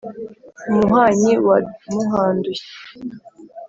muhanyi 0.73 1.33
wa 1.47 1.57
muhandushyi 1.93 2.69